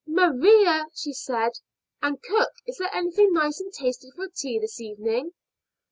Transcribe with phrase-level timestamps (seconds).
[0.07, 1.51] "Maria," she said,
[2.01, 5.31] "and cook, is there anything nice and tasty for tea this evening?"